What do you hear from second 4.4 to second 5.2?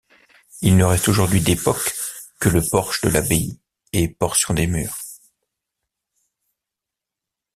des murs.